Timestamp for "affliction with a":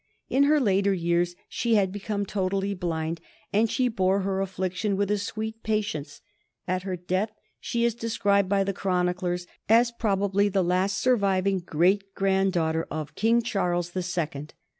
4.41-5.19